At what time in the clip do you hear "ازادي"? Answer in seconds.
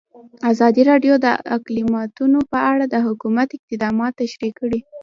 0.51-0.81